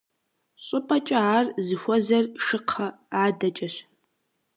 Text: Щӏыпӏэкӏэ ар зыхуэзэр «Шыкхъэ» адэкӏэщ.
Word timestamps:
Щӏыпӏэкӏэ 0.65 1.19
ар 1.35 1.45
зыхуэзэр 1.65 2.25
«Шыкхъэ» 2.45 2.87
адэкӏэщ. 3.23 3.75